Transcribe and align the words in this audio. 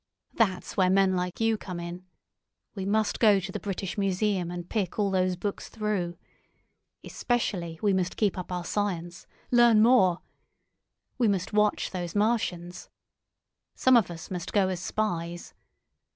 That's 0.33 0.75
where 0.75 0.89
men 0.89 1.15
like 1.15 1.39
you 1.39 1.59
come 1.59 1.79
in. 1.79 2.07
We 2.73 2.85
must 2.87 3.19
go 3.19 3.39
to 3.39 3.51
the 3.51 3.59
British 3.59 3.99
Museum 3.99 4.49
and 4.49 4.67
pick 4.67 4.97
all 4.97 5.11
those 5.11 5.35
books 5.35 5.69
through. 5.69 6.17
Especially 7.03 7.77
we 7.83 7.93
must 7.93 8.17
keep 8.17 8.35
up 8.35 8.51
our 8.51 8.65
science—learn 8.65 9.79
more. 9.79 10.23
We 11.19 11.27
must 11.27 11.53
watch 11.53 11.91
these 11.91 12.15
Martians. 12.15 12.89
Some 13.75 13.95
of 13.95 14.09
us 14.09 14.31
must 14.31 14.53
go 14.53 14.69
as 14.69 14.79
spies. 14.79 15.53